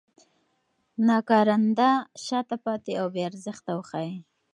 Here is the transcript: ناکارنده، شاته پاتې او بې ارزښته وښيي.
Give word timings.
ناکارنده، 1.07 1.91
شاته 2.25 2.55
پاتې 2.63 2.93
او 3.01 3.07
بې 3.13 3.21
ارزښته 3.29 3.71
وښيي. 3.77 4.15